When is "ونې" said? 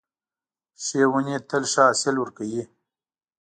1.11-1.37